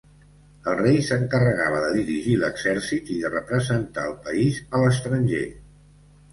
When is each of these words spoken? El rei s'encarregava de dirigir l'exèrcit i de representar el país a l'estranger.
El 0.69 0.77
rei 0.79 0.95
s'encarregava 1.07 1.83
de 1.83 1.91
dirigir 1.99 2.33
l'exèrcit 2.45 3.13
i 3.19 3.19
de 3.27 3.33
representar 3.37 4.09
el 4.13 4.19
país 4.27 4.61
a 4.77 4.85
l'estranger. 4.85 5.47